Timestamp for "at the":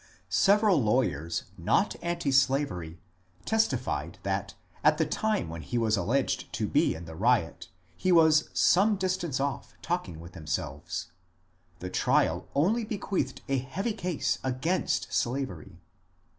4.83-5.05